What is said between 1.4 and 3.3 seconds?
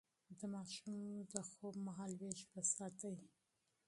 خوب مهالويش وساتئ.